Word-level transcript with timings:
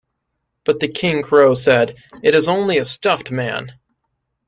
But 0.63 0.79
the 0.79 0.87
King 0.87 1.21
Crow 1.21 1.53
said, 1.53 1.95
"It 2.23 2.33
is 2.33 2.47
only 2.49 2.79
a 2.79 2.85
stuffed 2.85 3.29
man". 3.29 3.71